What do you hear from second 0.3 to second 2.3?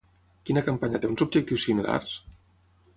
Quina campanya té uns objectius similars?